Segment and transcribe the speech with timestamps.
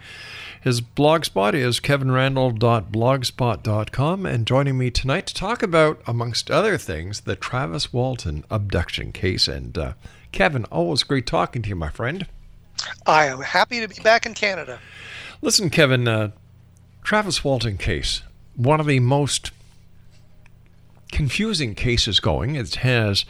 [0.63, 7.35] His blogspot is kevinrandle.blogspot.com, and joining me tonight to talk about, amongst other things, the
[7.35, 9.47] Travis Walton abduction case.
[9.47, 9.93] And uh,
[10.31, 12.27] Kevin, always great talking to you, my friend.
[13.05, 14.79] I am happy to be back in Canada.
[15.41, 16.31] Listen, Kevin, uh,
[17.03, 18.21] Travis Walton case,
[18.55, 19.51] one of the most
[21.11, 22.55] confusing cases going.
[22.55, 23.25] It has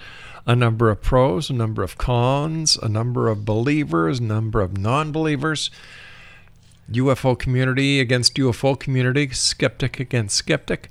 [0.45, 4.77] a number of pros, a number of cons, a number of believers, a number of
[4.77, 5.69] non believers.
[6.91, 10.89] UFO community against UFO community, skeptic against skeptic.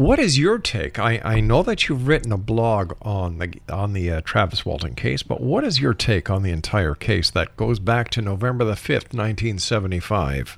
[0.00, 0.98] What is your take?
[0.98, 4.94] I, I know that you've written a blog on the on the uh, Travis Walton
[4.94, 8.64] case, but what is your take on the entire case that goes back to November
[8.64, 10.56] the fifth, nineteen seventy five?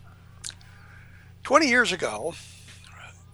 [1.42, 2.34] 20 years ago,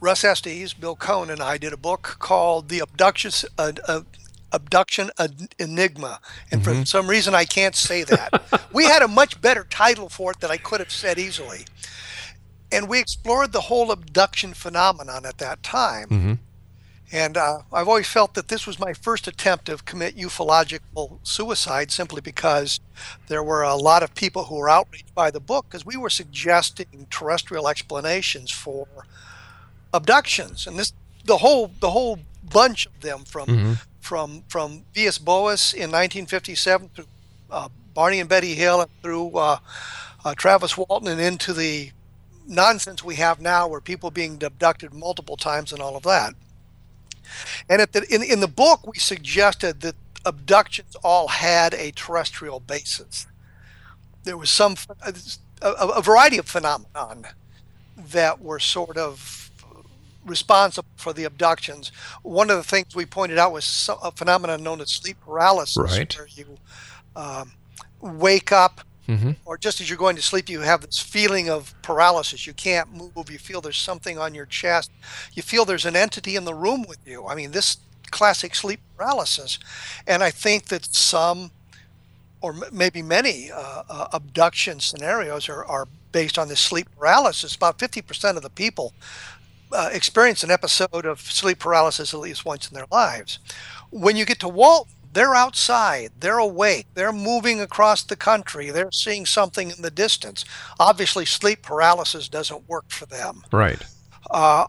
[0.00, 4.00] Russ Estes, Bill Cone, and I did a book called The Abduction, uh, uh,
[4.50, 5.10] Abduction
[5.58, 6.20] Enigma.
[6.50, 8.70] And for some reason, I can't say that.
[8.72, 11.66] we had a much better title for it that I could have said easily.
[12.70, 16.08] And we explored the whole abduction phenomenon at that time.
[17.10, 21.90] And uh, I've always felt that this was my first attempt to commit ufological suicide
[21.90, 22.80] simply because
[23.28, 26.10] there were a lot of people who were outraged by the book because we were
[26.10, 28.86] suggesting terrestrial explanations for
[29.94, 30.66] abductions.
[30.66, 30.92] And this
[31.24, 32.18] the whole the whole
[32.52, 37.06] bunch of them from from from Villas Boas in 1957 through
[37.50, 39.58] uh, Barney and Betty Hill and through uh,
[40.24, 41.92] uh, Travis Walton and into the
[42.48, 46.34] nonsense we have now where people being abducted multiple times and all of that.
[47.68, 52.60] And at the, in, in the book, we suggested that abductions all had a terrestrial
[52.60, 53.26] basis.
[54.24, 55.12] There was some a,
[55.62, 57.26] a variety of phenomenon
[57.96, 59.50] that were sort of
[60.24, 61.92] responsible for the abductions.
[62.22, 66.16] One of the things we pointed out was a phenomenon known as sleep paralysis, Right.
[66.16, 66.58] where you
[67.16, 67.52] um,
[68.00, 68.80] wake up
[69.44, 72.46] or just as you're going to sleep, you have this feeling of paralysis.
[72.46, 73.30] You can't move.
[73.30, 74.90] You feel there's something on your chest.
[75.32, 77.26] You feel there's an entity in the room with you.
[77.26, 77.78] I mean, this
[78.10, 79.58] classic sleep paralysis.
[80.06, 81.50] And I think that some,
[82.40, 87.54] or m- maybe many, uh, uh, abduction scenarios are, are based on this sleep paralysis.
[87.54, 88.92] About 50% of the people
[89.72, 93.38] uh, experience an episode of sleep paralysis at least once in their lives.
[93.90, 98.92] When you get to Walt, they're outside, they're awake, they're moving across the country, they're
[98.92, 100.44] seeing something in the distance.
[100.78, 103.42] Obviously, sleep paralysis doesn't work for them.
[103.52, 103.82] Right.
[104.30, 104.66] Uh,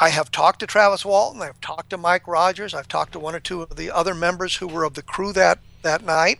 [0.00, 3.34] I have talked to Travis Walton, I've talked to Mike Rogers, I've talked to one
[3.34, 6.38] or two of the other members who were of the crew that, that night.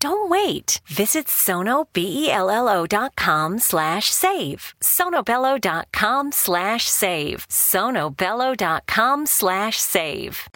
[0.00, 0.80] Don't wait.
[0.86, 4.74] Visit sonobello.com slash save.
[4.80, 7.46] sonobello.com slash save.
[7.48, 10.48] sonobello.com slash save.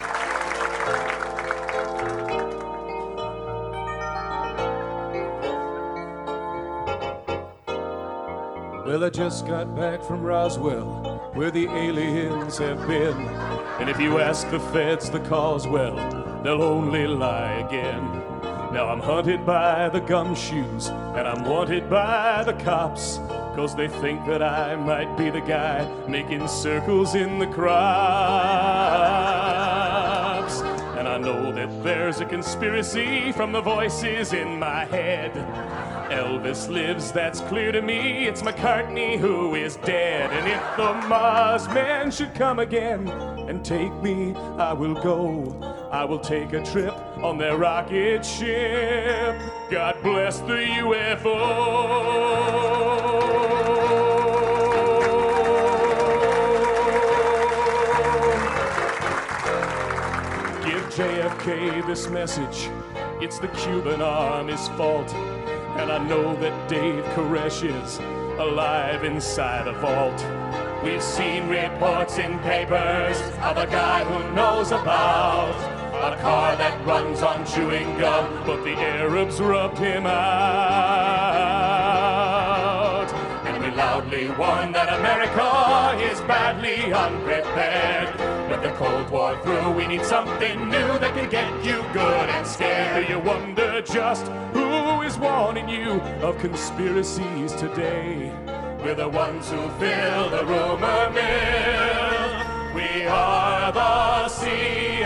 [8.91, 13.17] Well, I just got back from Roswell, where the aliens have been.
[13.79, 15.95] And if you ask the feds the cause, well,
[16.43, 18.20] they'll only lie again.
[18.71, 23.17] Now I'm hunted by the gumshoes, and I'm wanted by the cops.
[23.53, 27.71] Cause they think that I might be the guy making circles in the crops.
[30.97, 35.33] And I know that there's a conspiracy from the voices in my head.
[36.09, 38.25] Elvis lives, that's clear to me.
[38.25, 40.31] It's McCartney who is dead.
[40.31, 45.59] And if the Mars men should come again and take me, I will go.
[45.91, 49.39] I will take a trip on their rocket ship.
[49.69, 52.31] God bless the UFO.
[60.65, 62.69] Give JFK this message.
[63.21, 65.13] It's the Cuban army's fault.
[65.13, 67.99] And I know that Dave Koresh is
[68.39, 70.25] alive inside a vault.
[70.83, 75.70] We've seen reports in papers of a guy who knows about
[76.03, 80.21] a car that runs on chewing gum, but the Arabs rubbed him out.
[83.45, 88.09] And we loudly won that America is badly unprepared.
[88.49, 92.47] With the Cold War through, we need something new that can get you good and
[92.47, 93.05] scared.
[93.05, 98.31] Do you wonder just who is warning you of conspiracies today?
[98.83, 102.41] We're the ones who fill the rumor mill.
[102.73, 105.00] We are the CIA.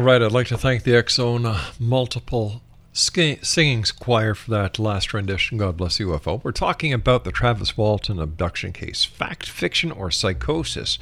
[0.00, 2.62] All right, I'd like to thank the uh, multiple
[2.94, 5.58] singing choir for that last rendition.
[5.58, 6.42] God bless you, UFO.
[6.42, 10.98] We're talking about the Travis Walton abduction case fact, fiction, or psychosis.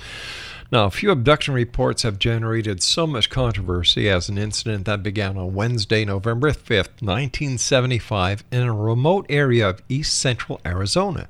[0.72, 5.38] Now, a few abduction reports have generated so much controversy as an incident that began
[5.38, 11.28] on Wednesday, November 5th, 1975, in a remote area of east central Arizona.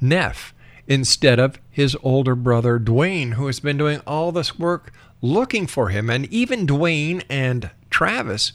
[0.00, 0.52] Neff,
[0.86, 5.88] instead of his older brother Duane, who has been doing all this work looking for
[5.90, 6.10] him.
[6.10, 8.52] And even Duane and Travis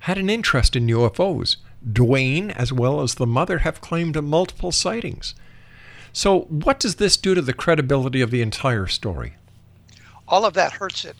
[0.00, 1.56] had an interest in UFOs.
[1.90, 5.34] Duane, as well as the mother, have claimed multiple sightings.
[6.18, 9.34] So, what does this do to the credibility of the entire story?
[10.26, 11.14] All of that hurts it.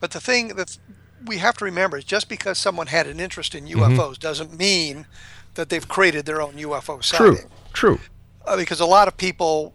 [0.00, 0.76] But the thing that
[1.24, 4.12] we have to remember is just because someone had an interest in UFOs mm-hmm.
[4.14, 5.06] doesn't mean
[5.54, 7.48] that they've created their own UFO sighting.
[7.72, 7.96] True.
[7.96, 8.00] True
[8.46, 9.74] uh, because a lot of people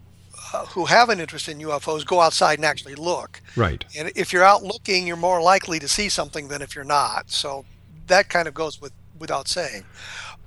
[0.52, 3.40] uh, who have an interest in UFOs go outside and actually look.
[3.56, 3.84] Right.
[3.96, 7.30] And if you're out looking, you're more likely to see something than if you're not.
[7.30, 7.64] So
[8.06, 9.84] that kind of goes with without saying.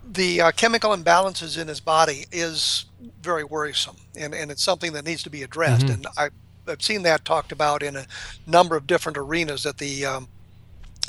[0.08, 2.86] The uh, chemical imbalances in his body is
[3.22, 5.88] very worrisome, and, and it's something that needs to be addressed.
[5.88, 6.06] Mm-hmm.
[6.06, 6.30] And I,
[6.68, 8.06] I've seen that talked about in a
[8.48, 10.28] number of different arenas that the um,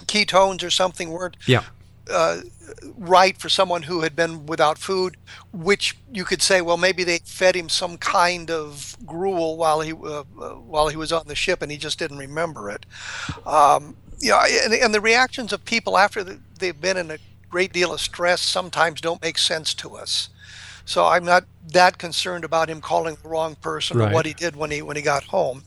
[0.05, 1.65] ketones or something weren't yeah
[2.11, 2.41] uh,
[2.97, 5.17] right for someone who had been without food,
[5.53, 9.93] which you could say, well, maybe they fed him some kind of gruel while he
[9.93, 12.87] uh, uh, while he was on the ship, and he just didn't remember it.
[13.47, 16.25] Um, you know, and, and, the reactions of people after
[16.59, 17.19] they've been in a
[17.51, 20.31] great deal of stress sometimes don't make sense to us.
[20.87, 24.11] So I'm not that concerned about him calling the wrong person right.
[24.11, 25.65] or what he did when he when he got home.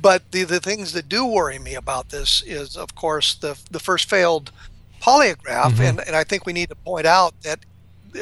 [0.00, 3.80] But the the things that do worry me about this is, of course, the the
[3.80, 4.52] first failed
[5.02, 5.82] polygraph, mm-hmm.
[5.82, 7.60] and, and I think we need to point out that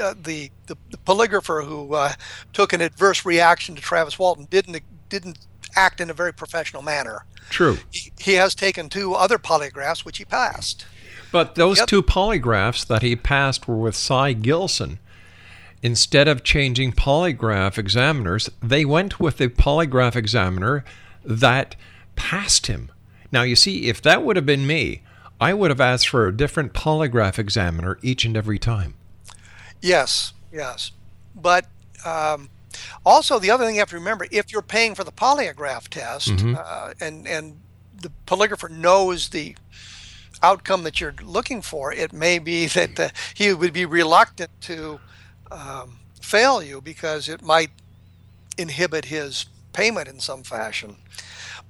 [0.01, 2.13] uh, the, the, the polygrapher who uh,
[2.53, 5.39] took an adverse reaction to Travis Walton didn't didn't
[5.77, 7.25] act in a very professional manner.
[7.51, 7.79] True.
[7.91, 10.87] He, he has taken two other polygraphs which he passed.
[11.31, 15.01] But those two polygraphs that he passed were with Cy Gilson.
[15.85, 20.83] Instead of changing polygraph examiners, they went with a polygraph examiner
[21.23, 21.77] that
[22.17, 22.91] passed him.
[23.31, 25.03] Now, you see, if that would have been me,
[25.39, 28.95] I would have asked for a different polygraph examiner each and every time.
[29.83, 30.93] Yes, yes.
[31.37, 31.67] But
[32.07, 32.49] um,
[33.05, 36.29] also, the other thing you have to remember if you're paying for the polygraph test
[36.29, 36.55] mm-hmm.
[36.59, 37.61] uh, and, and
[37.95, 39.55] the polygrapher knows the
[40.43, 44.99] outcome that you're looking for, it may be that uh, he would be reluctant to
[45.55, 47.71] um, fail you because it might
[48.59, 50.97] inhibit his payment in some fashion.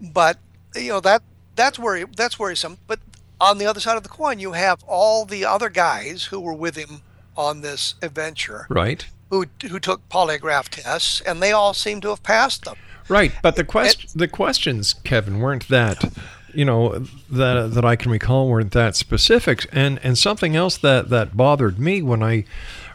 [0.01, 0.39] But
[0.75, 1.23] you know that
[1.57, 2.79] that's worry that's worrisome.
[2.87, 3.01] But
[3.41, 6.55] on the other side of the coin, you have all the other guys who were
[6.55, 7.03] with him
[7.37, 8.67] on this adventure.
[8.71, 9.07] Right.
[9.31, 12.77] who who took polygraph tests, and they all seem to have passed them.
[13.09, 16.13] Right, but the question the questions, Kevin, weren't that
[16.55, 17.01] you know
[17.31, 21.79] that that I can recall weren't that specific, and and something else that that bothered
[21.79, 22.45] me when I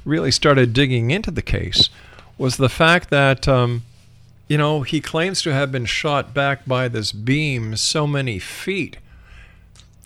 [0.06, 1.90] really started digging into the case
[2.38, 3.48] was the fact that.
[3.48, 3.84] Um,
[4.50, 8.98] you know, he claims to have been shot back by this beam so many feet.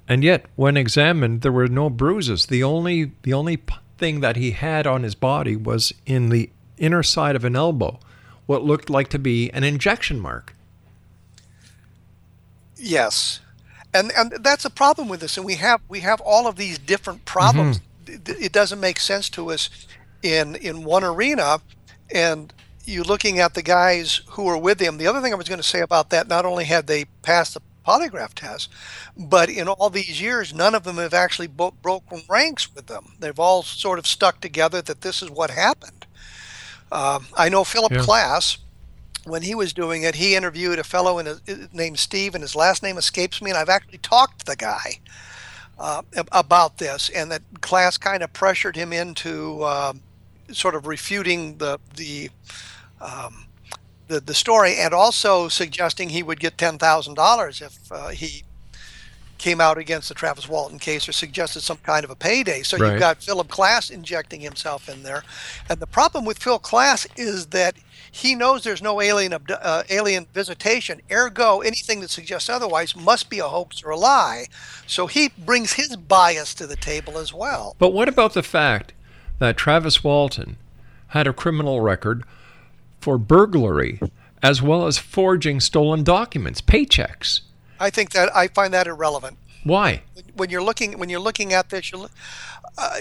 [0.07, 2.47] And yet, when examined, there were no bruises.
[2.47, 3.63] The only the only
[3.97, 7.99] thing that he had on his body was in the inner side of an elbow,
[8.45, 10.53] what looked like to be an injection mark.
[12.75, 13.39] Yes,
[13.93, 15.37] and and that's a problem with this.
[15.37, 17.77] And we have we have all of these different problems.
[17.77, 17.87] Mm-hmm.
[18.27, 19.69] It doesn't make sense to us
[20.21, 21.59] in in one arena,
[22.13, 22.53] and
[22.85, 24.97] you looking at the guys who were with him.
[24.97, 27.53] The other thing I was going to say about that, not only had they passed
[27.53, 28.69] the polygraph test,
[29.17, 33.13] but in all these years, none of them have actually bo- broken ranks with them.
[33.19, 36.05] They've all sort of stuck together that this is what happened.
[36.91, 37.99] Um, I know Philip yeah.
[37.99, 38.57] Klass,
[39.25, 41.37] when he was doing it, he interviewed a fellow in a,
[41.73, 44.99] named Steve, and his last name escapes me, and I've actually talked to the guy.
[45.79, 49.93] Uh, about this, and that Klass kind of pressured him into uh,
[50.51, 52.29] sort of refuting the the
[53.01, 53.47] um,
[54.07, 58.43] the, the story and also suggesting he would get $10,000 if uh, he
[59.37, 62.63] came out against the Travis Walton case or suggested some kind of a payday.
[62.63, 62.91] So right.
[62.91, 65.23] you've got Philip Klass injecting himself in there.
[65.69, 67.75] And the problem with Phil Klass is that
[68.13, 71.01] he knows there's no alien uh, alien visitation.
[71.11, 74.45] Ergo, anything that suggests otherwise must be a hoax or a lie.
[74.85, 77.75] So he brings his bias to the table as well.
[77.79, 78.93] But what about the fact
[79.39, 80.57] that Travis Walton
[81.07, 82.23] had a criminal record
[83.01, 83.99] for burglary
[84.43, 87.41] as well as forging stolen documents, paychecks.
[87.79, 89.37] I think that I find that irrelevant.
[89.63, 90.03] Why?
[90.35, 92.09] When you're looking when you're looking at this, you're,
[92.77, 92.99] uh,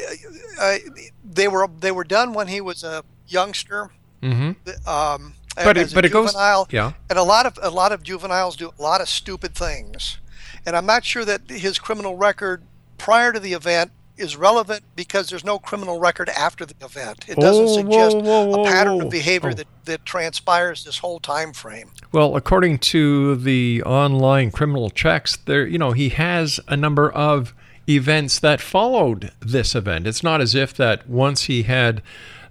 [0.60, 0.76] uh,
[1.24, 3.90] they were they were done when he was a youngster.
[4.22, 4.88] Mm-hmm.
[4.88, 6.34] Um, but it, but it goes
[6.70, 6.92] yeah.
[7.10, 10.18] And a lot of a lot of juveniles do a lot of stupid things,
[10.64, 12.62] and I'm not sure that his criminal record
[12.96, 17.24] prior to the event is relevant because there's no criminal record after the event.
[17.28, 19.54] It doesn't oh, suggest whoa, whoa, whoa, a pattern of behavior oh.
[19.54, 21.90] that, that transpires this whole time frame.
[22.12, 27.54] Well, according to the online criminal checks, there you know he has a number of
[27.88, 30.06] events that followed this event.
[30.06, 32.02] It's not as if that once he had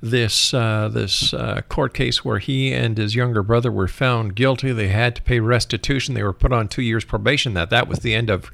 [0.01, 4.71] this uh, this uh, court case where he and his younger brother were found guilty,
[4.71, 6.15] they had to pay restitution.
[6.15, 7.53] They were put on two years probation.
[7.53, 8.51] That that was the end of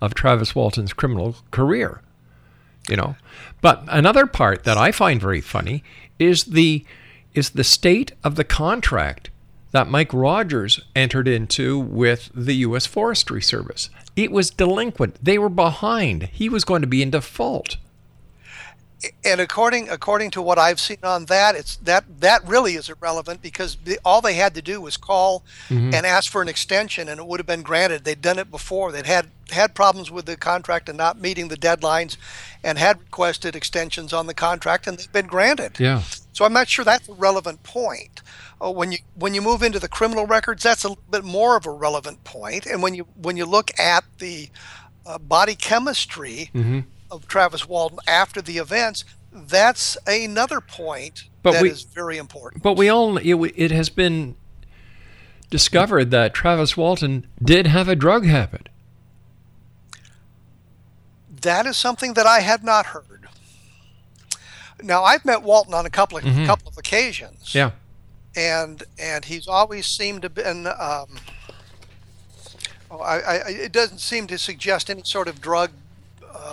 [0.00, 2.00] of Travis Walton's criminal career
[2.88, 3.16] you know.
[3.60, 5.82] But another part that I find very funny
[6.18, 6.84] is the
[7.32, 9.30] is the state of the contract
[9.72, 12.86] that Mike Rogers entered into with the U.S.
[12.86, 13.90] Forestry Service.
[14.14, 15.18] It was delinquent.
[15.20, 16.24] They were behind.
[16.24, 17.76] He was going to be in default
[19.24, 23.42] and according according to what I've seen on that, it's that that really is irrelevant
[23.42, 25.92] because the, all they had to do was call mm-hmm.
[25.94, 28.04] and ask for an extension, and it would have been granted.
[28.04, 28.92] They'd done it before.
[28.92, 32.16] They'd had had problems with the contract and not meeting the deadlines,
[32.62, 35.78] and had requested extensions on the contract, and they've been granted.
[35.78, 36.02] Yeah.
[36.32, 38.22] So I'm not sure that's a relevant point.
[38.60, 41.56] Uh, when you when you move into the criminal records, that's a little bit more
[41.56, 42.66] of a relevant point.
[42.66, 44.48] And when you when you look at the
[45.06, 46.50] uh, body chemistry.
[46.54, 52.18] Mm-hmm of Travis Walton after the events, that's another point but that we, is very
[52.18, 52.62] important.
[52.62, 54.36] But we all it, it has been
[55.50, 58.68] discovered that Travis Walton did have a drug habit.
[61.42, 63.28] That is something that I had not heard.
[64.82, 66.46] Now I've met Walton on a couple of mm-hmm.
[66.46, 67.54] couple of occasions.
[67.54, 67.72] Yeah.
[68.36, 71.18] And and he's always seemed to been um,
[72.90, 75.70] oh, I, I, it doesn't seem to suggest any sort of drug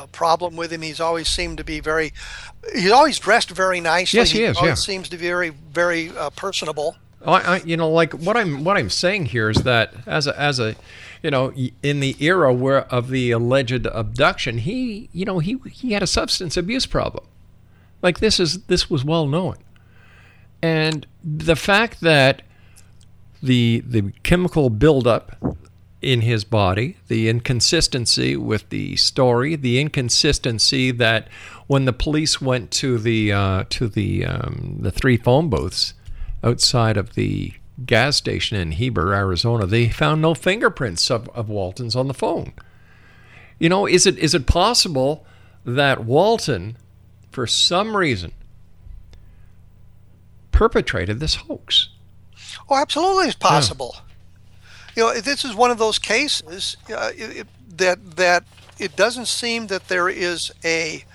[0.02, 0.82] uh, problem with him.
[0.82, 2.14] He's always seemed to be very,
[2.74, 4.20] he's always dressed very nicely.
[4.20, 4.58] Yes, he, he is.
[4.62, 4.74] yeah.
[4.74, 6.96] seems to be very, very uh, personable.
[7.26, 10.40] I, I, you know, like what I'm what I'm saying here is that as a
[10.40, 10.76] as a,
[11.22, 15.94] you know, in the era where of the alleged abduction, he you know he he
[15.94, 17.26] had a substance abuse problem.
[18.02, 19.58] Like this is this was well known,
[20.64, 22.42] and the fact that
[23.44, 25.36] the the chemical buildup
[26.02, 31.28] in his body, the inconsistency with the story, the inconsistency that
[31.68, 35.94] when the police went to the uh, to the um, the three phone booths
[36.44, 37.54] outside of the
[37.86, 42.54] gas station in Heber, Arizona, they found no fingerprints of, of Walton's on the phone.
[43.60, 45.26] You know, is it is it possible
[45.64, 46.78] that Walton,
[47.30, 48.32] for some reason,
[50.52, 51.90] perpetrated this hoax?
[52.68, 53.92] Oh, absolutely, it's possible.
[53.96, 54.02] Yeah
[54.96, 58.44] you know, this is one of those cases uh, it, that that
[58.80, 61.06] it doesn't seem that there is a,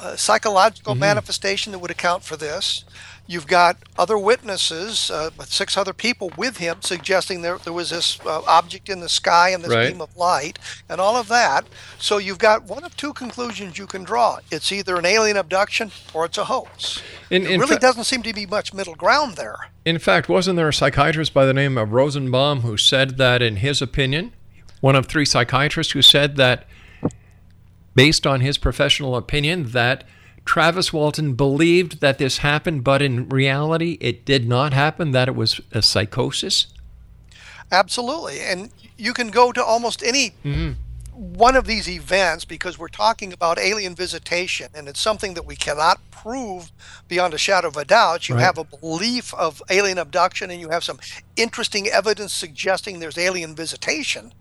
[0.00, 1.00] a psychological mm-hmm.
[1.00, 2.84] manifestation that would account for this.
[3.26, 8.20] You've got other witnesses, uh, six other people with him, suggesting there, there was this
[8.26, 9.90] uh, object in the sky and this Right.
[9.92, 10.58] beam of light
[10.90, 11.64] and all of that.
[11.98, 14.40] So you've got one of two conclusions you can draw.
[14.50, 17.00] It's either an alien abduction or it's a hoax.
[17.30, 19.56] In- it in really fa- doesn't seem to be much middle ground there.
[19.86, 23.56] In fact, wasn't there a psychiatrist by the name of Rosenbaum who said that, in
[23.56, 24.32] his opinion,
[24.82, 26.66] one of three psychiatrists who said that,
[27.94, 30.04] based on his professional opinion, that
[30.44, 35.34] Travis Walton believed that this happened, but in reality, it did not happen, that it
[35.34, 36.66] was a psychosis?
[37.72, 38.40] Absolutely.
[38.40, 40.72] And you can go to almost any mm-hmm.
[41.12, 45.56] one of these events because we're talking about alien visitation and it's something that we
[45.56, 46.70] cannot prove
[47.08, 48.28] beyond a shadow of a doubt.
[48.28, 48.44] You Right.
[48.44, 51.00] have a belief of alien abduction and you have some
[51.36, 54.32] interesting evidence suggesting there's alien visitation,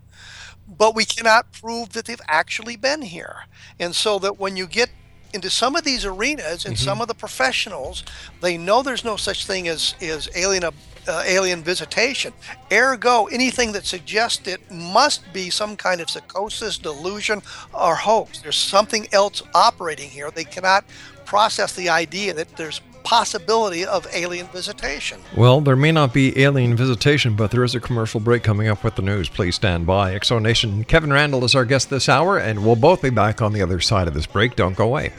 [0.68, 3.46] but we cannot prove that they've actually been here.
[3.80, 4.90] And so that when you get
[5.34, 8.04] into some of these arenas and some of the professionals,
[8.42, 10.64] they know there's no such thing as, as alien
[11.06, 12.32] uh, alien visitation.
[12.72, 17.42] Ergo, anything that suggests it must be some kind of psychosis, delusion,
[17.74, 18.40] or hoax.
[18.40, 20.32] There's something else operating here.
[20.32, 20.86] They cannot
[21.26, 25.22] process the idea that there's possibility of alien visitation.
[25.36, 28.84] Well, there may not be alien visitation, but there is a commercial break coming up
[28.84, 29.30] with the news.
[29.30, 30.14] Please stand by.
[30.16, 33.42] X Zone Nation, Kevin Randle is our guest this hour, and we'll both be back
[33.42, 34.56] on the other side of this break.
[34.56, 35.12] Don't go away.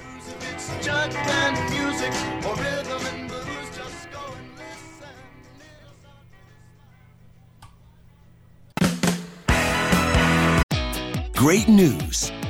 [11.35, 12.33] Great news!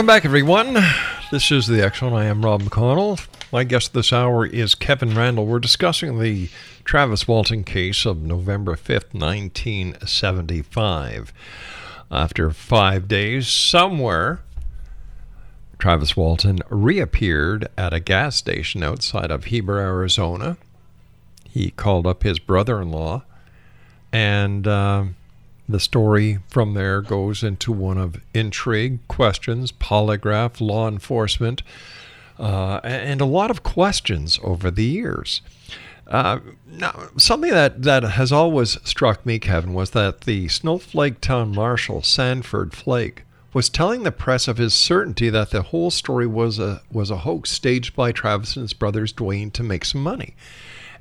[0.00, 0.78] Welcome back, everyone.
[1.30, 2.14] This is the One.
[2.14, 3.22] I am Rob McConnell.
[3.52, 5.44] My guest this hour is Kevin Randle.
[5.44, 6.48] We're discussing the
[6.84, 11.34] Travis Walton case of November 5th, 1975.
[12.10, 14.40] After five days, somewhere,
[15.78, 20.56] Travis Walton reappeared at a gas station outside of Heber, Arizona.
[21.50, 23.24] He called up his brother in law,
[24.10, 25.04] and uh,
[25.70, 31.62] the story from there goes into one of intrigue, questions, polygraph, law enforcement,
[32.38, 35.42] uh, and a lot of questions over the years.
[36.06, 41.54] Uh, now, something that, that has always struck me, Kevin, was that the Snowflake Town
[41.54, 46.58] Marshal, Sanford Flake, was telling the press of his certainty that the whole story was
[46.58, 50.34] a was a hoax staged by Travis and his brothers Duane to make some money.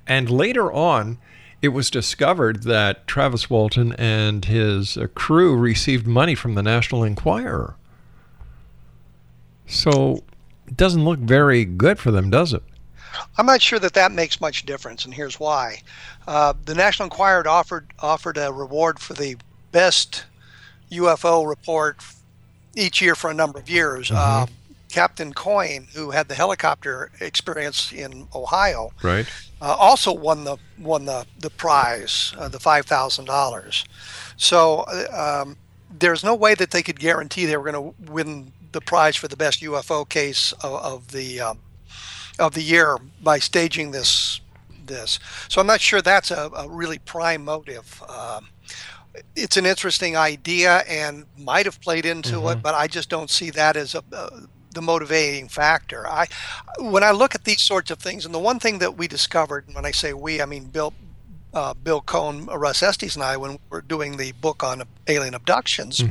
[0.07, 1.19] And later on,
[1.61, 7.03] it was discovered that Travis Walton and his uh, crew received money from the National
[7.03, 7.75] Enquirer.
[9.67, 10.23] So
[10.67, 12.63] it doesn't look very good for them, does it?
[13.37, 15.81] I'm not sure that that makes much difference, and here's why.
[16.27, 19.35] Uh, the National Enquirer offered offered a reward for the
[19.71, 20.25] best
[20.91, 21.97] UFO report
[22.75, 24.11] each year for a number of years.
[24.11, 24.45] Uh,
[24.89, 29.27] Captain Coyne, who had the helicopter experience in Ohio, Right.
[29.61, 33.85] uh, also won the won the the prize, uh, the five thousand dollars.
[34.37, 35.57] So uh, um,
[35.99, 39.27] there's no way that they could guarantee they were going to win the prize for
[39.27, 41.59] the best UFO case of, of the um,
[42.39, 44.41] of the year by staging this
[44.85, 45.19] this.
[45.49, 48.01] So I'm not sure that's a, a really prime motive.
[48.09, 48.49] Um,
[49.35, 53.49] it's an interesting idea and might have played into it, but I just don't see
[53.51, 54.29] that as a, uh,
[54.71, 56.07] the motivating factor.
[56.07, 56.27] I,
[56.79, 59.65] when I look at these sorts of things, and the one thing that we discovered,
[59.67, 60.93] and when I say we, I mean Bill,
[61.53, 65.33] uh, Bill Cone, Russ Estes, and I, when we were doing the book on alien
[65.33, 66.03] abductions,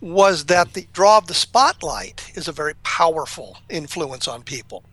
[0.00, 4.84] was that the draw of the spotlight is a very powerful influence on people.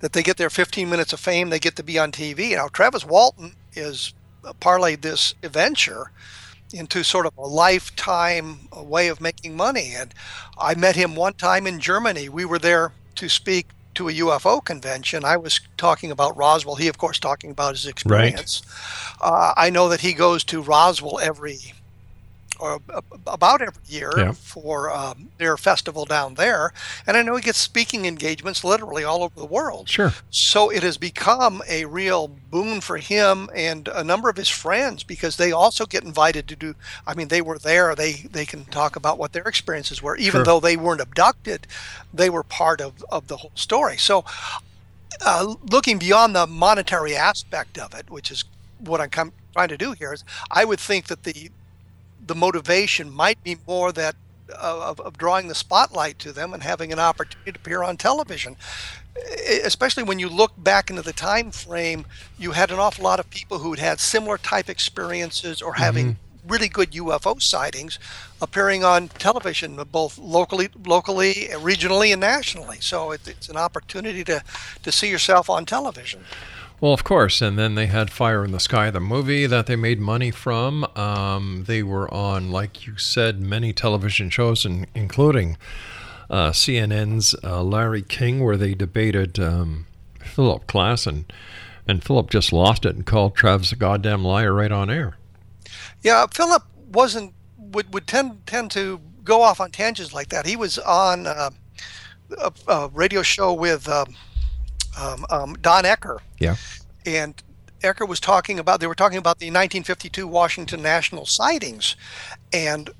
[0.00, 2.52] That they get their 15 minutes of fame, they get to be on TV.
[2.54, 4.14] Now, Travis Walton is
[4.60, 6.12] parlayed this adventure
[6.72, 9.92] into sort of a lifetime way of making money.
[9.96, 10.12] And
[10.58, 12.28] I met him one time in Germany.
[12.28, 15.24] We were there to speak to a UFO convention.
[15.24, 16.76] I was talking about Roswell.
[16.76, 18.62] He, of course, talking about his experience.
[19.20, 19.28] Right.
[19.28, 21.72] Uh, I know that he goes to Roswell every
[22.58, 22.80] or
[23.26, 24.32] about every year yeah.
[24.32, 26.72] for um, their festival down there.
[27.06, 29.88] And I know he gets speaking engagements literally all over the world.
[29.88, 30.12] Sure.
[30.30, 35.02] So it has become a real boon for him and a number of his friends
[35.02, 36.74] because they also get invited to do.
[37.06, 37.94] I mean, they were there.
[37.94, 40.44] They they can talk about what their experiences were, even sure.
[40.44, 41.66] though they weren't abducted.
[42.12, 43.96] They were part of of the whole story.
[43.96, 44.24] So.
[45.24, 48.44] Uh, looking beyond the monetary aspect of it, which is
[48.80, 51.50] what I'm com- trying to do here, is I would think that the
[52.26, 54.16] the motivation might be more that
[54.58, 58.56] of, of, drawing the spotlight to them and having an opportunity to appear on television.
[59.64, 62.06] Especially when you look back into the time frame
[62.38, 66.06] you had an awful lot of people who had had similar type experiences or having
[66.06, 66.48] mm-hmm.
[66.48, 67.98] really good ufo sightings
[68.42, 72.76] appearing on television both locally locally regionally and nationally.
[72.80, 74.42] So it, it's an opportunity to
[74.82, 76.22] to see yourself on television
[76.80, 77.40] well, of course.
[77.40, 80.84] And then they had Fire in the Sky, the movie that they made money from.
[80.96, 85.56] Um, they were on, like you said, many television shows, in, including
[86.28, 89.86] uh, CNN's uh, Larry King, where they debated um,
[90.20, 91.32] Philip Klass, and,
[91.88, 95.16] and Philip just lost it and called Travis a goddamn liar right on air.
[96.02, 96.62] Yeah, Philip
[96.92, 100.46] wasn't would would tend tend to go off on tangents like that.
[100.46, 101.50] He was on uh,
[102.38, 103.88] a, a, radio show with.
[103.88, 104.14] Um,
[104.96, 106.18] um, um, Don Ecker.
[106.38, 106.56] Yeah.
[107.04, 107.42] And
[107.82, 111.96] Ecker was talking about, they were talking about the 1952 Washington National sightings.
[112.52, 112.90] And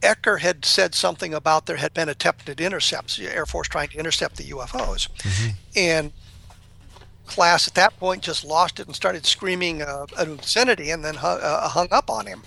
[0.00, 3.98] Ecker had said something about there had been attempted intercepts, the Air Force trying to
[3.98, 5.08] intercept the UFOs.
[5.08, 5.50] Mm-hmm.
[5.76, 6.12] And
[7.26, 11.14] Klass at that point just lost it and started screaming uh, an obscenity and then
[11.14, 12.42] hung, uh, hung up on him.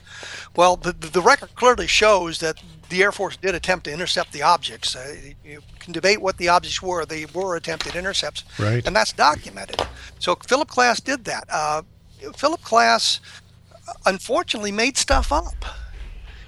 [0.56, 4.44] Well, the, the record clearly shows that the Air Force did attempt to intercept the
[4.44, 4.96] objects.
[4.96, 7.06] Uh, you can debate what the objects were.
[7.06, 8.86] They were attempted intercepts, right.
[8.86, 9.82] and that's documented.
[10.20, 11.46] So Philip Klass did that.
[11.52, 11.82] Uh,
[12.36, 13.20] Philip Klass,
[14.06, 15.66] unfortunately, made stuff up,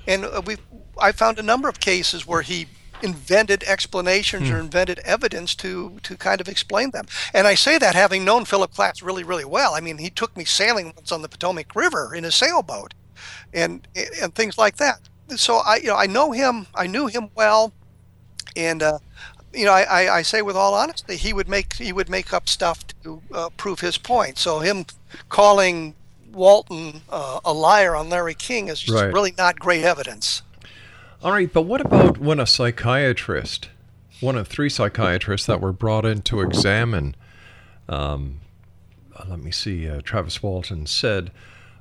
[0.07, 0.57] and uh, we
[0.99, 2.67] I found a number of cases where he
[3.01, 4.55] invented explanations hmm.
[4.55, 7.05] or invented evidence to to kind of explain them.
[7.33, 9.73] And I say that having known Philip Klass really really well.
[9.73, 12.93] I mean, he took me sailing once on the Potomac River in a sailboat,
[13.53, 13.87] and
[14.21, 16.67] and things like that so I, you know, I know him.
[16.73, 17.73] I knew him well,
[18.55, 18.99] and uh,
[19.53, 22.33] you know, I, I, I, say with all honesty, he would make he would make
[22.33, 24.37] up stuff to uh, prove his point.
[24.37, 24.85] So him
[25.29, 25.95] calling
[26.31, 29.11] Walton uh, a liar on Larry King is right.
[29.11, 30.43] really not great evidence.
[31.23, 33.69] All right, but what about when a psychiatrist,
[34.19, 37.15] one of three psychiatrists that were brought in to examine,
[37.89, 38.41] um,
[39.27, 41.31] let me see, uh, Travis Walton said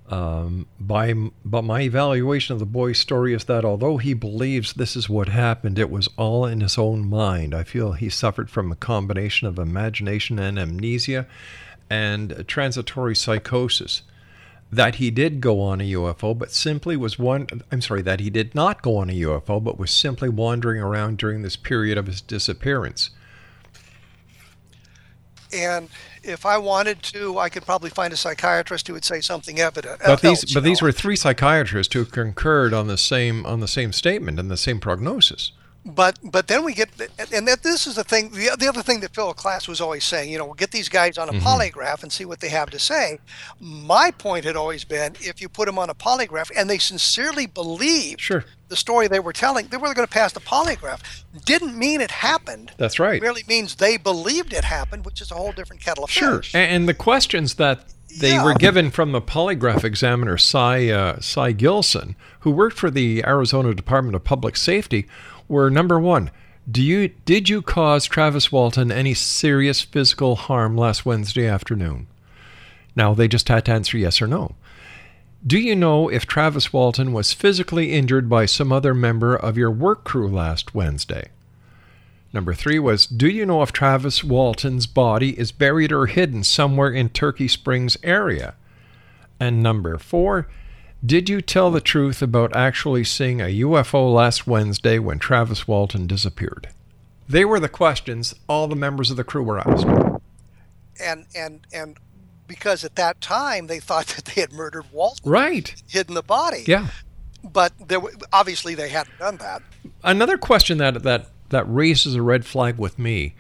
[0.09, 1.13] um, by,
[1.45, 5.29] but my evaluation of the boy's story is that although he believes this is what
[5.29, 7.55] happened, it was all in his own mind.
[7.55, 11.27] I feel he suffered from a combination of imagination and amnesia
[11.91, 14.03] and transitory psychosis.
[14.71, 17.47] That he did go on a UFO, but simply was one.
[17.71, 21.19] I'm sorry, that he did not go on a UFO, but was simply wandering around
[21.19, 23.11] during this period of his disappearance.
[25.53, 25.89] And
[26.23, 30.01] if I wanted to, I could probably find a psychiatrist who would say something evident.
[30.05, 33.69] But these, else, but these were three psychiatrists who concurred on the same on the
[33.69, 35.53] same statement and the same prognosis.
[35.89, 36.89] But but then we get,
[37.33, 38.31] and that this is the thing.
[38.31, 40.89] The, the other thing that Phil Klass was always saying, you know, we'll get these
[40.89, 41.47] guys on a mm-hmm.
[41.47, 43.21] polygraph and see what they have to say.
[43.61, 47.47] My point had always been, if you put them on a polygraph and they sincerely
[47.47, 48.45] believe sure.
[48.69, 51.23] the story they were telling, they were going to pass the polygraph.
[51.45, 52.73] Didn't mean it happened.
[52.79, 53.19] That's right.
[53.19, 56.39] It merely means they believed it happened, which is a whole different kettle of sure.
[56.39, 56.51] fish.
[56.51, 56.61] Sure.
[56.61, 57.85] And the questions that
[58.19, 58.45] they yeah.
[58.45, 63.73] were given from the polygraph examiner, Cy, uh, Cy Gilson, who worked for the Arizona
[63.73, 65.07] Department of Public Safety,
[65.49, 66.31] were number one,
[66.71, 72.07] do you did you cause Travis Walton any serious physical harm last Wednesday afternoon?
[72.97, 74.57] Now they just had to answer yes or no.
[75.47, 79.71] Do you know if Travis Walton was physically injured by some other member of your
[79.71, 81.29] work crew last Wednesday?
[82.33, 86.91] Number three was Do you know if Travis Walton's body is buried or hidden somewhere
[86.91, 88.55] in Turkey Springs area?
[89.39, 90.49] And number four,
[91.05, 96.07] did you tell the truth about actually seeing a UFO last Wednesday when Travis Walton
[96.07, 96.69] disappeared?
[97.29, 99.87] They were the questions all the members of the crew were asked.
[100.99, 101.99] And and and
[102.47, 105.75] because at that time they thought that they had murdered Walton, right?
[105.89, 106.65] Hidden the body.
[106.67, 106.89] Yeah.
[107.45, 108.01] But there,
[108.33, 109.63] obviously they hadn't done that.
[110.03, 113.35] Another question that that that raises a red flag with me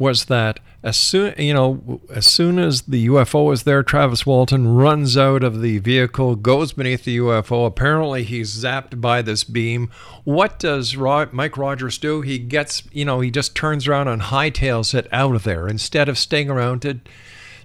[0.00, 4.74] was that as soon you know as soon as the UFO is there, Travis Walton
[4.74, 7.66] runs out of the vehicle, goes beneath the UFO.
[7.66, 9.90] Apparently, he's zapped by this beam.
[10.24, 12.22] What does Mike Rogers do?
[12.22, 16.08] He gets you know he just turns around and hightails it out of there instead
[16.08, 17.00] of staying around to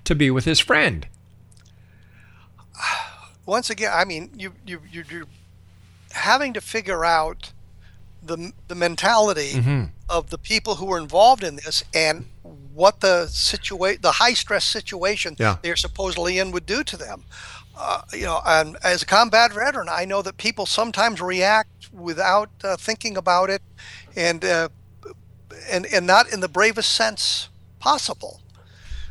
[0.03, 1.07] to be with his friend.
[3.45, 5.23] Once again, I mean, you you you're
[6.11, 7.53] having to figure out
[8.21, 9.83] the the mentality mm-hmm.
[10.09, 12.25] Of the people who were involved in this and
[12.73, 15.57] what the situation, the high stress situation yeah.
[15.61, 17.23] they're supposedly in would do to them.
[17.77, 22.49] Uh, you know, and as a combat veteran, I know that people sometimes react without
[22.63, 23.61] uh, thinking about it,
[24.15, 24.69] and uh,
[25.69, 28.39] and and not in the bravest sense possible.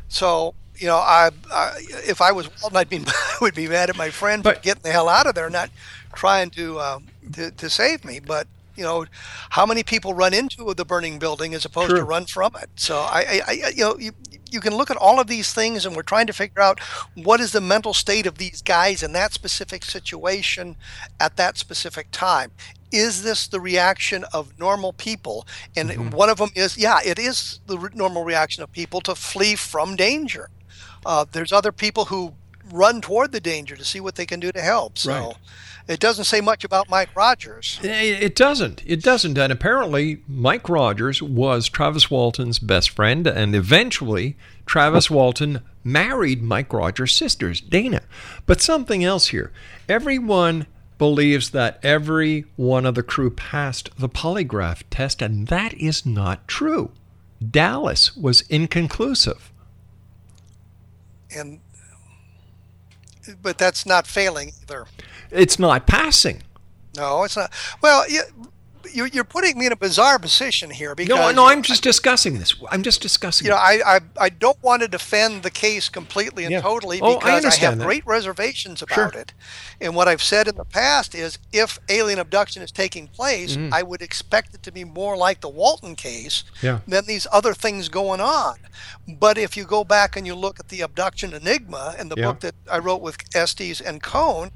[0.07, 1.77] So you know, I, I
[2.07, 3.03] if I was Walton, I'd be
[3.41, 5.69] would be mad at my friend but, for getting the hell out of there, not
[6.13, 8.19] trying to um, to, to save me.
[8.19, 9.05] But you know,
[9.49, 11.99] how many people run into the burning building as opposed True.
[11.99, 12.69] to run from it?
[12.75, 14.11] So I, I, I, you know, you,
[14.51, 16.79] you can look at all of these things, and we're trying to figure out
[17.15, 20.75] what is the mental state of these guys in that specific situation
[21.19, 22.51] at that specific time.
[22.91, 25.47] Is this the reaction of normal people?
[25.75, 26.09] And mm-hmm.
[26.11, 29.55] one of them is, yeah, it is the re- normal reaction of people to flee
[29.55, 30.49] from danger.
[31.05, 32.33] Uh, there's other people who
[32.71, 34.97] run toward the danger to see what they can do to help.
[34.97, 35.11] So.
[35.11, 35.35] Right.
[35.87, 37.79] It doesn't say much about Mike Rogers.
[37.83, 38.81] It doesn't.
[38.85, 39.37] It doesn't.
[39.37, 46.73] And apparently, Mike Rogers was Travis Walton's best friend, and eventually, Travis Walton married Mike
[46.73, 48.01] Rogers' sisters, Dana.
[48.47, 49.51] But something else here.
[49.87, 50.65] Everyone
[50.97, 56.47] believes that every one of the crew passed the polygraph test, and that is not
[56.47, 56.91] true.
[57.43, 59.51] Dalis was inconclusive.
[61.35, 61.59] And
[63.41, 64.85] but that's not failing either.
[65.31, 66.43] It's not passing.
[66.95, 67.51] No, it's not.
[67.81, 68.21] Well, you,
[68.93, 72.55] you're putting me in a bizarre position here because no, no, I'm just discussing this.
[72.71, 73.45] I'm just discussing.
[73.45, 76.61] You know, I, I, I don't want to defend the case completely and yeah.
[76.61, 77.85] totally because oh, I, I, have that.
[77.85, 79.21] great reservations about sure.
[79.21, 79.33] it.
[79.81, 83.71] And what I've said in the past is, if alien abduction is taking place, mm.
[83.71, 86.79] I would expect it to be more like the Walton case yeah.
[86.87, 88.57] than these other things going on.
[89.07, 92.27] But if you go back and you look at the abduction enigma and the yeah.
[92.27, 94.51] book that I wrote with Estes and Cone,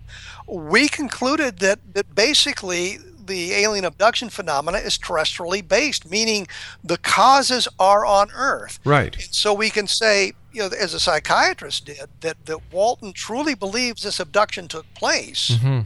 [0.47, 6.47] we concluded that that basically the alien abduction phenomena is terrestrially based, meaning
[6.83, 8.79] the causes are on Earth.
[8.83, 9.15] Right.
[9.15, 13.55] And so we can say, you know, as a psychiatrist did, that, that Walton truly
[13.55, 15.51] believes this abduction took place.
[15.51, 15.81] Mm-hmm.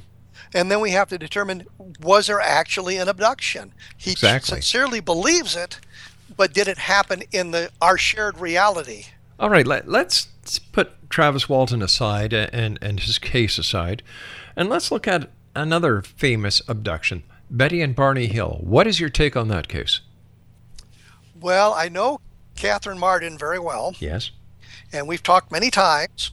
[0.56, 1.66] And then we have to determine
[2.02, 3.74] was there actually an abduction?
[3.98, 4.56] He exactly.
[4.56, 5.80] sincerely believes it,
[6.36, 9.06] but did it happen in the our shared reality?
[9.40, 10.28] All right, let, let's
[10.72, 14.04] put Travis Walton aside and, and his case aside,
[14.56, 18.58] and let's look at another famous abduction Betty and Barney Hill.
[18.62, 20.02] What is your take on that case?
[21.40, 22.20] Well, I know
[22.56, 23.94] Kathleen Marden very well.
[24.00, 24.32] Yes.
[24.92, 26.32] And we've talked many times.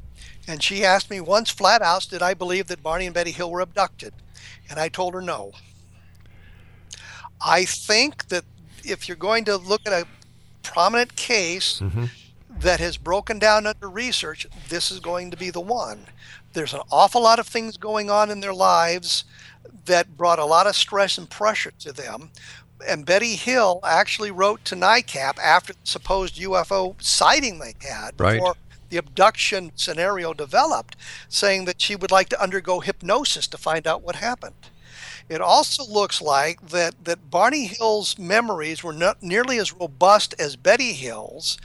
[0.48, 3.50] And she asked me once flat out, did I believe that Barney and Betty Hill
[3.50, 4.14] were abducted?
[4.70, 5.52] And I told her no.
[7.44, 8.44] I think that
[8.82, 10.06] if you're going to look at a
[10.62, 12.06] prominent case mm-hmm.
[12.60, 16.06] that has broken down under research, this is going to be the one.
[16.54, 19.24] There's an awful lot of things going on in their lives
[19.86, 22.30] that brought a lot of stress and pressure to them.
[22.86, 28.34] And Betty Hill actually wrote to NICAP after the supposed UFO sighting they had right.
[28.34, 28.54] before
[28.88, 30.96] the abduction scenario developed,
[31.28, 34.54] saying that she would like to undergo hypnosis to find out what happened.
[35.28, 40.56] It also looks like that, that Barney Hill's memories were not nearly as robust as
[40.56, 41.56] Betty Hill's,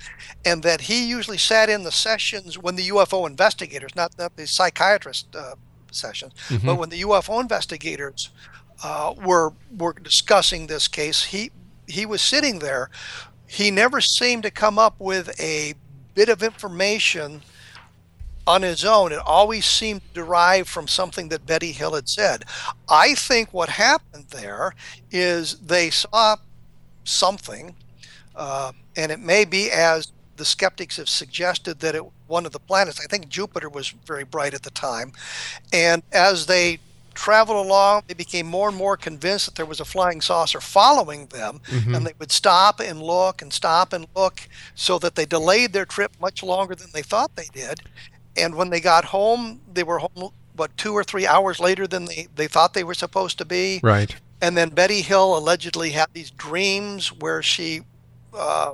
[0.46, 4.46] and that he usually sat in the sessions when the UFO investigators, not, not the
[4.46, 5.56] psychiatrist, uh,
[5.96, 6.34] sessions.
[6.50, 6.66] Mm-hmm.
[6.66, 8.30] But when the UFO investigators
[8.84, 11.52] uh, were were discussing this case, he
[11.88, 12.90] he was sitting there.
[13.48, 15.76] He never seemed to come up with a
[16.14, 17.42] bit of information
[18.48, 19.12] on his own.
[19.12, 22.44] It always seemed derived from something that Betty Hill had said.
[22.90, 24.74] I think what happened there
[25.12, 26.38] is they saw
[27.04, 27.76] something,
[28.36, 32.60] uh, and it may be as the skeptics have suggested that it one of the
[32.60, 33.00] planets.
[33.00, 35.12] I think Jupiter was very bright at the time,
[35.72, 36.80] and as they
[37.14, 41.28] traveled along, they became more and more convinced that there was a flying saucer following
[41.28, 41.96] them, mm-hmm.
[41.96, 45.86] and they would stop and look and stop and look, so that they delayed their
[45.86, 47.82] trip much longer than they thought they did.
[48.38, 52.06] And when they got home, they were home what two or three hours later than
[52.06, 53.80] they, they thought they were supposed to be.
[53.82, 54.16] Right.
[54.42, 57.82] And then Betty Hill allegedly had these dreams where she
[58.34, 58.74] uh,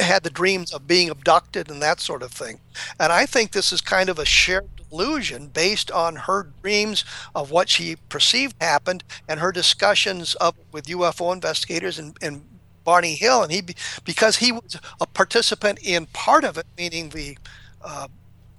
[0.00, 2.60] had the dreams of being abducted and that sort of thing.
[2.98, 7.04] And I think this is kind of a shared delusion based on her dreams
[7.34, 12.42] of what she perceived happened and her discussions of with UFO investigators and, and
[12.88, 13.62] Barney Hill, and he
[14.02, 17.36] because he was a participant in part of it, meaning the
[17.82, 18.08] uh,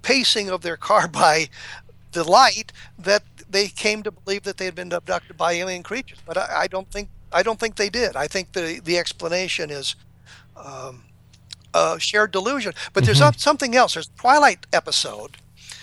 [0.02, 1.48] pacing of their car by
[2.12, 6.18] the light, that they came to believe that they had been abducted by alien creatures.
[6.24, 8.14] But I, I don't think I don't think they did.
[8.14, 9.96] I think the the explanation is.
[10.56, 11.04] Um,
[11.72, 13.38] a shared delusion, but there's Mm-hmm.
[13.38, 13.94] something else.
[13.94, 15.36] There's a Twilight episode,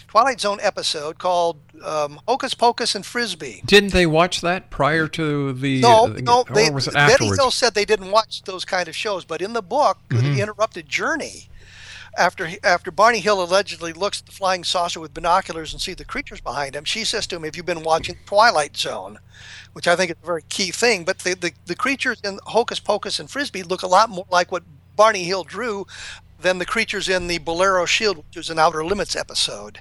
[0.07, 3.61] Twilight Zone episode called um, Hocus Pocus and Frisby.
[3.65, 5.79] Didn't they watch that prior to the?
[5.81, 6.43] No, uh, no.
[6.53, 7.27] They, Betty?
[7.27, 10.35] Hill said they didn't watch those kind of shows, but in the book, Mhm.
[10.35, 11.47] The Interrupted Journey,
[12.17, 16.05] after after Barney Hill allegedly looks at the flying saucer with binoculars and see the
[16.05, 19.19] creatures behind him, she says to him, "Have you been watching Twilight Zone?"
[19.73, 21.05] Which I think is a very key thing.
[21.05, 24.51] But the, the, the creatures in Hocus Pocus and Frisby look a lot more like
[24.51, 24.63] what
[24.95, 25.85] Barney Hill drew
[26.39, 29.79] than the creatures in the Bellero Shield, which was an Outer Limits episode.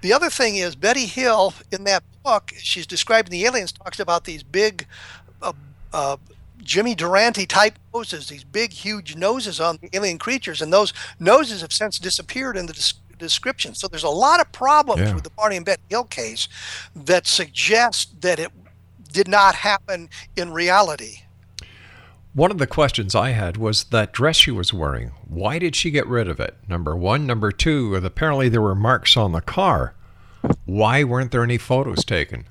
[0.00, 4.24] The other thing is Betty Hill in that book, she's describing the aliens, talks about
[4.24, 4.86] these big
[5.40, 5.52] uh,
[5.92, 6.16] uh,
[6.66, 11.60] Jimmy Durante type noses, these big, huge noses on the alien creatures, and those noses
[11.62, 13.74] have since disappeared in the des- description.
[13.74, 15.14] So there's a lot of problems Yeah.
[15.14, 16.48] with the Barney and Betty Hill case
[16.94, 18.50] that suggest that it
[19.12, 21.20] did not happen in reality.
[22.34, 25.12] One of the questions I had was that dress she was wearing.
[25.26, 26.56] Why did she get rid of it?
[26.68, 27.26] Number one.
[27.26, 29.94] Number two, apparently there were marks on the car.
[30.66, 32.44] Why weren't there any photos taken?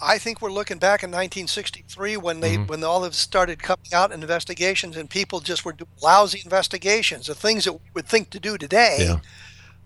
[0.00, 2.68] I think we're looking back in 1963 when they Mhm.
[2.68, 6.40] when all of this started coming out in investigations and people just were doing lousy
[6.44, 8.96] investigations, the things that we would think to do today.
[9.00, 9.20] Yeah.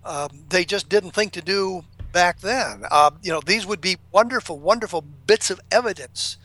[0.05, 2.85] um, they just didn't think to do back then.
[2.91, 6.39] Uh, you know, these would be wonderful, wonderful bits of evidence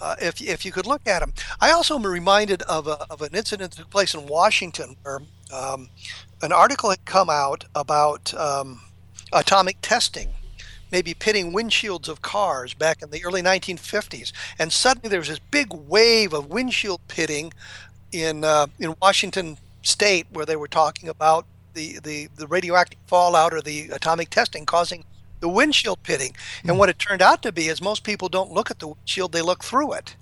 [0.00, 1.32] uh, if, if you could look at them.
[1.60, 5.20] I also am reminded of, a, of an incident that took place in Washington where
[5.52, 5.90] um,
[6.42, 8.80] an article had come out about um,
[9.32, 10.30] atomic testing.
[10.92, 15.38] Maybe pitting windshields of cars back in the early 1950s, and suddenly there was this
[15.38, 17.52] big wave of windshield pitting
[18.12, 23.52] in uh, in Washington State, where they were talking about the, the, the radioactive fallout
[23.52, 25.04] or the atomic testing causing
[25.40, 26.34] the windshield pitting.
[26.64, 29.32] And what it turned out to be is most people don't look at the windshield,
[29.32, 30.16] they look through it.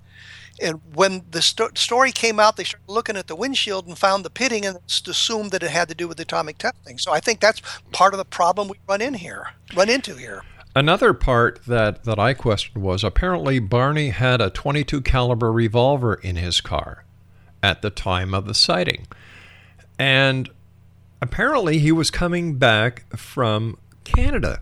[0.60, 4.24] And when the sto- story came out, they started looking at the windshield and found
[4.24, 6.98] the pitting and assumed that it had to do with atomic testing.
[6.98, 10.42] So I think that's part of the problem we run in here, run into here.
[10.76, 16.36] Another part that, that I questioned was apparently Barney had a 22 caliber revolver in
[16.36, 17.04] his car
[17.62, 19.06] at the time of the sighting.
[19.98, 20.50] And
[21.22, 24.60] apparently he was coming back from Canada.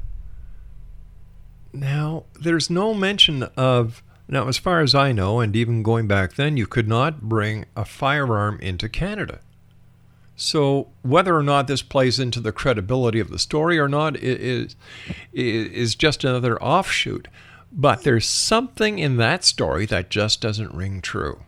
[1.73, 6.35] Now, there's no mention of now as far as I know and even going back
[6.35, 9.41] then you could not bring a firearm into Canada.
[10.43, 14.75] So whether or not this plays into the credibility of the story or not is
[15.33, 17.29] is just another offshoot.
[17.71, 21.45] But there's something in that story that just doesn't ring true.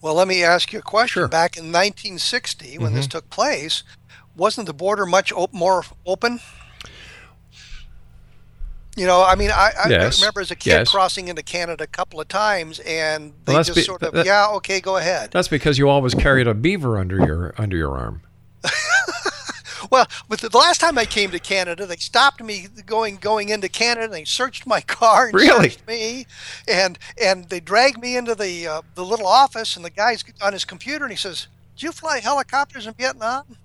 [0.00, 1.26] Well, let me ask you a question.
[1.26, 3.10] Back in 1960, when this Mhm.
[3.10, 3.82] took place,
[4.36, 6.38] wasn't the border much op- more open?
[9.00, 10.90] You know, I mean, I, I Yes, remember as a kid yes.
[10.90, 14.26] crossing into Canada a couple of times, and they Well, just be- sort of, that-
[14.26, 15.30] yeah, okay, go ahead.
[15.32, 18.20] That's because you always carried a beaver under your under your arm.
[19.90, 23.68] Well, but the last time I came to Canada, they stopped me going going into
[23.68, 24.04] Canada.
[24.04, 25.70] and They searched my car and Really?
[25.70, 26.26] searched me,
[26.68, 29.76] and and they dragged me into the uh, the little office.
[29.76, 33.56] And the guy's on his computer, and he says, "Did you fly helicopters in Vietnam?"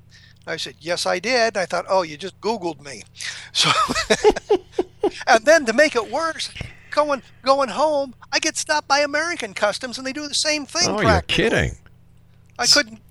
[0.48, 3.04] I said, "Yes, I did." I thought, "Oh, you just Googled me."
[3.52, 3.70] So,
[5.28, 6.50] and then to make it worse,
[6.92, 10.88] going going home, I get stopped by American customs, and they do the same thing.
[10.88, 11.78] Oh, you're kidding.
[12.58, 13.02] I couldn't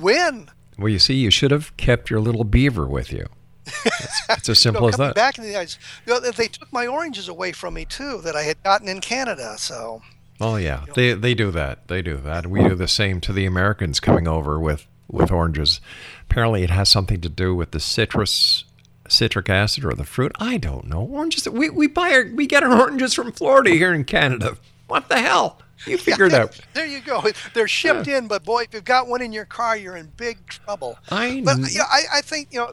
[0.00, 0.50] win.
[0.78, 3.26] Well, you see, you should have kept your little beaver with you.
[3.66, 5.14] It's, it's as simple No, as coming that.
[5.14, 8.20] Back in the United States, you know, they took my oranges away from me too
[8.22, 9.54] that I had gotten in Canada.
[9.58, 10.02] So
[10.40, 11.86] Oh yeah, they they do that.
[11.86, 12.48] They do that.
[12.48, 15.80] We do the same to the Americans coming over with with oranges.
[16.28, 18.64] Apparently, it has something to do with the citrus,
[19.12, 20.32] citric acid, or the fruit.
[20.38, 21.02] I don't know.
[21.02, 21.48] Oranges.
[21.48, 24.56] We we buy our we get our oranges from Florida here in Canada.
[24.88, 25.58] What the hell?
[25.86, 26.60] You figure it out.
[26.74, 27.24] there you go.
[27.54, 30.46] They're shipped in, but boy, if you've got one in your car, you're in big
[30.46, 30.98] trouble.
[31.10, 32.72] I But you know, I, I think you know,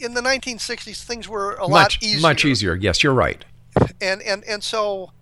[0.00, 2.20] in the 1960s, things were a lot much easier.
[2.20, 2.74] much easier.
[2.74, 3.44] Yes, you're right.
[4.00, 5.12] And and and so,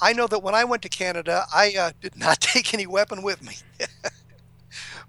[0.00, 3.22] I know that when I went to Canada, I uh, did not take any weapon
[3.22, 3.54] with me.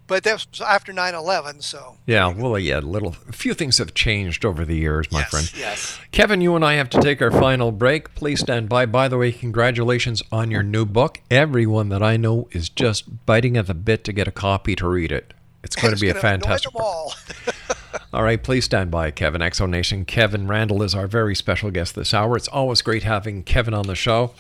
[0.10, 1.95] but that was after 9/11, so.
[2.05, 2.28] Yeah.
[2.28, 2.80] Well, yeah.
[2.80, 3.16] Little.
[3.30, 5.49] A few things have changed over the years, my friend.
[5.55, 5.97] Yes.
[6.12, 8.14] Kevin, you and I have to take our final break.
[8.16, 8.86] Please stand by.
[8.86, 11.22] By the way, congratulations on your new book.
[11.32, 14.88] Everyone that I know is just biting at the bit to get a copy to
[14.89, 15.34] read it.
[15.64, 16.74] It's going to be a fantastic.
[16.74, 17.14] all.
[18.14, 19.41] All right, please stand by, Kevin.
[19.41, 20.05] X Zone Nation.
[20.05, 22.36] Kevin Randle is our very special guest this hour.
[22.38, 24.34] It's always great having Kevin on the show.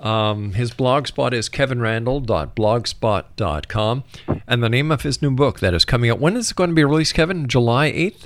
[0.00, 4.04] Um, his blog spot is kevinrandle.blogspot.com.
[4.46, 6.18] And the name of his new book that is coming out.
[6.18, 7.46] When is it going to be released, Kevin?
[7.46, 8.24] July 8th?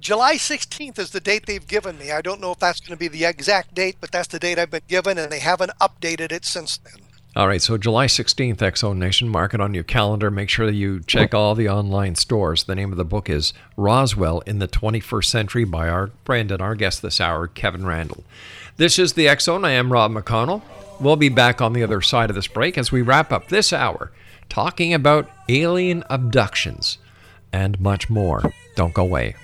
[0.00, 2.10] July 16th is the date they've given me.
[2.10, 4.58] I don't know if that's going to be the exact date, but that's the date
[4.58, 6.94] I've been given, and they haven't updated it since then.
[7.34, 10.30] All right, so July 16th, X Zone Nation, mark it on your calendar.
[10.30, 12.64] Make sure that you check all the online stores.
[12.64, 16.60] The name of the book is Roswell in the 21st Century by our friend and
[16.60, 18.24] our guest this hour, Kevin Randle.
[18.76, 20.62] This is the X I am Rob McConnell.
[21.02, 23.72] We'll be back on the other side of this break as we wrap up this
[23.72, 24.12] hour
[24.48, 26.98] talking about alien abductions
[27.52, 28.52] and much more.
[28.76, 29.34] Don't go away.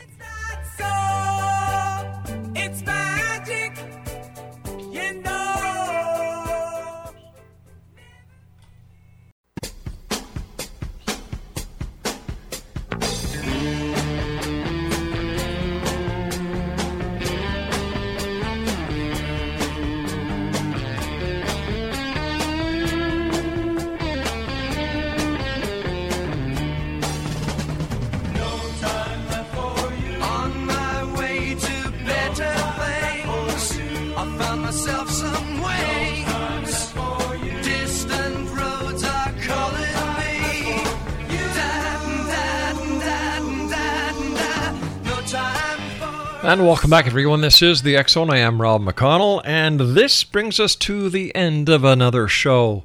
[46.88, 47.42] Welcome back, everyone.
[47.42, 48.30] This is the Zone.
[48.30, 52.84] I am Rob McConnell, and this brings us to the end of another show.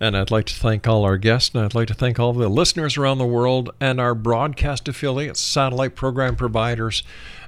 [0.00, 2.48] And I'd like to thank all our guests, and I'd like to thank all the
[2.48, 7.04] listeners around the world and our broadcast affiliates, satellite program providers,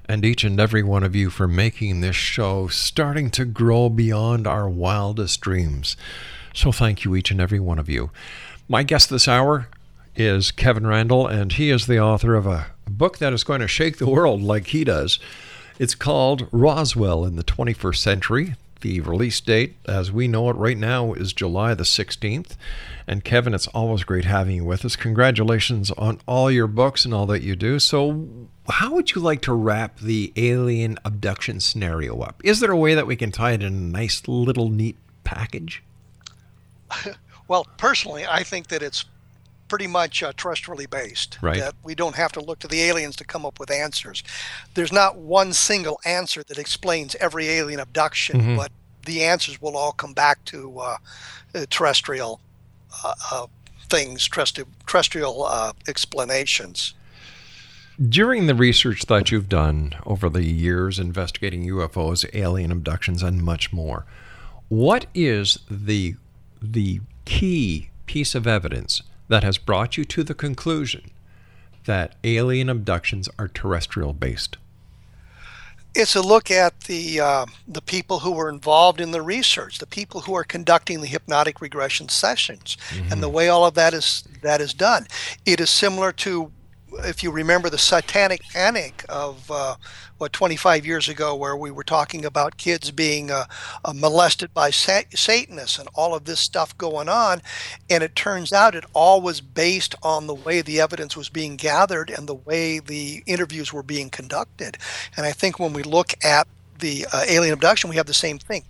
[0.09, 4.47] and each and every one of you for making this show starting to grow beyond
[4.47, 5.97] our wildest dreams.
[6.55, 8.13] So thank you, each and every one of you.
[8.69, 9.67] My guest this hour
[10.15, 13.67] is Kevin Randle, and he is the author of a book that is going to
[13.67, 15.19] shake the world like he does.
[15.79, 18.55] It's called Roswell in the 21st Century.
[18.81, 22.57] The release date, as we know it right now, is July the 16th.
[23.07, 24.97] And Kevin, it's always great having you with us.
[24.97, 27.79] Congratulations on all your books and all that you do.
[27.79, 28.27] So,
[28.69, 32.41] how would you like to wrap the alien abduction scenario up?
[32.43, 35.83] Is there a way that we can tie it in a nice little neat package?
[37.49, 39.05] Well, personally, I think that it's
[39.69, 41.39] pretty much uh, terrestrially based.
[41.43, 41.59] Right.
[41.59, 44.23] That we don't have to look to the aliens to come up with answers.
[44.75, 48.57] There's not one single answer that explains every alien abduction, Mhm.
[48.57, 48.73] but
[49.05, 50.97] the answers will all come back to uh,
[51.71, 52.41] terrestrial
[53.05, 53.47] uh, uh,
[53.89, 56.95] things, terrestrial, terrestrial uh, explanations.
[58.09, 63.73] During the research that you've done over the years investigating UFOs, alien abductions, and much
[63.73, 64.05] more,
[64.69, 66.17] what is the
[66.61, 71.11] the key piece of evidence that has brought you to the conclusion
[71.85, 74.57] that alien abductions are terrestrial based?
[75.95, 79.87] It's a look at the uh, the people who were involved in the research, the
[79.87, 82.77] people who are conducting the hypnotic regression sessions,
[83.11, 85.07] and the way all of that is that is done.
[85.47, 86.53] It is similar to,
[87.05, 89.77] if you remember, the satanic panic of uh,
[90.19, 93.45] what 25 years ago, where we were talking about kids being uh,
[93.85, 97.43] uh, molested by sa- Satanists and all of this stuff going on,
[97.91, 101.57] and it turns out it all was based on the way the evidence was being
[101.57, 104.79] gathered and the way the interviews were being conducted.
[105.17, 106.47] And I think when we look at
[106.79, 108.65] the uh, alien abduction, we have the same thing.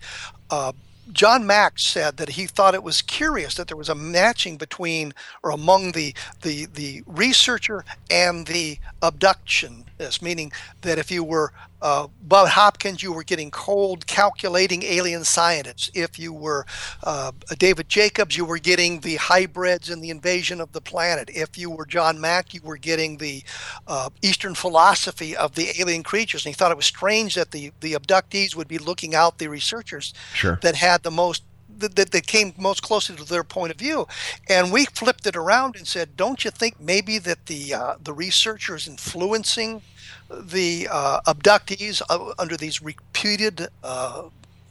[1.13, 5.15] John Mack said that he thought it was curious that there was a matching between
[5.43, 10.53] or among the the the researcher and the abductionist, meaning
[10.83, 11.53] that if you were
[11.83, 15.91] uh, Budd Hopkins, you were getting cold, calculating alien scientists.
[15.95, 16.67] If you were
[17.05, 21.31] uh, David Jacobs, you were getting the hybrids and the invasion of the planet.
[21.33, 23.43] If you were John Mack, you were getting the
[23.87, 26.45] uh, Eastern philosophy of the alien creatures.
[26.45, 29.49] And he thought it was strange that the, the abductees would be looking out the
[29.49, 30.59] researchers Sure.
[30.63, 31.43] that had the most
[31.81, 34.07] that, that came most closely to their point of view.
[34.49, 38.13] And we flipped it around and said don't you think maybe that the uh, the
[38.13, 39.83] researchers influencing
[40.31, 44.25] the uh, abductees uh, under these repeated uh,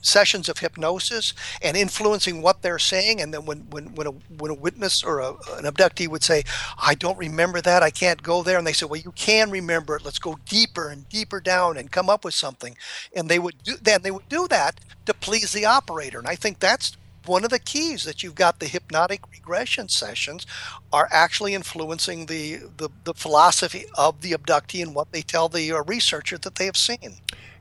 [0.05, 3.21] sessions of hypnosis and influencing what they're saying.
[3.21, 6.43] And then when when when a, when a witness or a, an abductee would say
[6.81, 7.83] i don't remember that.
[7.83, 8.57] I can't go there.
[8.57, 10.05] And they say well you can remember it.
[10.05, 12.77] Let's go deeper and deeper down and come up with something.
[13.15, 16.19] And they would do then they would do that to please the operator.
[16.19, 20.45] And i think that's one of the keys that you've got the hypnotic regression sessions
[20.93, 25.71] are actually influencing the the, the philosophy of the abductee and what they tell the
[25.71, 27.15] uh, researcher that they have seen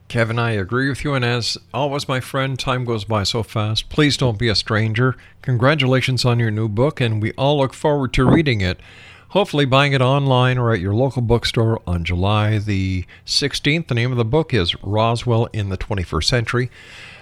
[0.07, 1.13] Kevin, I agree with you.
[1.13, 3.89] And as always, my friend, time goes by so fast.
[3.89, 5.15] Please don't be a stranger.
[5.41, 8.79] Congratulations on your new book, and we all look forward to reading it.
[9.29, 13.87] Hopefully, buying it online or at your local bookstore on July the 16th.
[13.87, 16.71] The name of the book is Roswell in the 21st Century.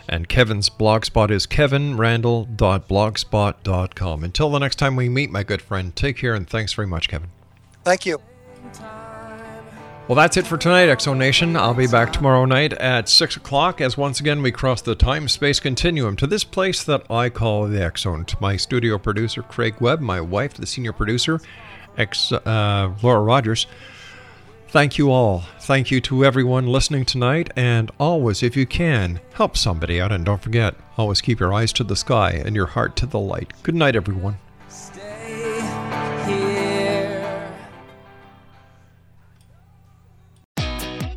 [0.08, 4.24] And Kevin's blogspot is kevinrandle.blogspot.com.
[4.24, 7.08] Until the next time we meet, my good friend, take care and thanks very much,
[7.08, 7.30] Kevin.
[7.84, 8.22] Thank you.
[10.06, 11.56] Well, that's it for tonight, X Zone Nation.
[11.56, 15.30] I'll be back tomorrow night at 6 o'clock as once again we cross the time
[15.30, 18.26] space continuum to this place that I call the X Zone.
[18.26, 21.40] To my studio producer, Craig Webb, my wife, the senior producer,
[21.98, 23.66] ex uh, Laura Rogers.
[24.68, 25.46] Thank you all.
[25.62, 27.52] Thank you to everyone listening tonight.
[27.56, 30.12] And always, if you can, help somebody out.
[30.12, 33.20] And don't forget, always keep your eyes to the sky and your heart to the
[33.20, 33.54] light.
[33.64, 34.38] Good night, everyone.